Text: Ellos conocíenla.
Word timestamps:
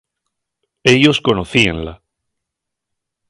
Ellos 0.93 1.21
conocíenla. 1.27 1.93